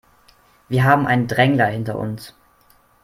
[0.67, 2.33] Wir haben einen Drängler hinter uns.